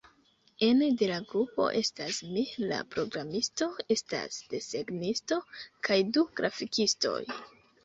[0.67, 5.41] Ene de la grupo estas mi, la programisto, estas desegnisto
[5.91, 7.17] kaj du grafikistoj.